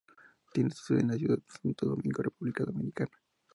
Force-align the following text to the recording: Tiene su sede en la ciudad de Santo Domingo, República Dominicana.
Tiene 0.51 0.71
su 0.71 0.83
sede 0.83 1.01
en 1.01 1.07
la 1.09 1.13
ciudad 1.13 1.37
de 1.37 1.43
Santo 1.61 1.85
Domingo, 1.85 2.23
República 2.23 2.63
Dominicana. 2.65 3.11